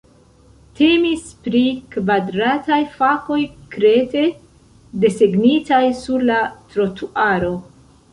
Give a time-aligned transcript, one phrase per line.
[0.77, 1.59] Temis pri
[1.95, 3.37] kvadrataj fakoj
[3.75, 4.23] krete
[5.03, 6.39] desegnitaj sur la
[6.73, 7.53] trotuaro.